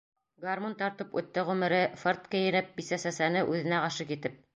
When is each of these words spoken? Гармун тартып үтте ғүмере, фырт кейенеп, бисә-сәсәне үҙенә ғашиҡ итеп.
Гармун 0.43 0.71
тартып 0.77 1.11
үтте 1.19 1.43
ғүмере, 1.49 1.81
фырт 2.05 2.25
кейенеп, 2.31 2.73
бисә-сәсәне 2.79 3.45
үҙенә 3.51 3.83
ғашиҡ 3.85 4.15
итеп. 4.17 4.41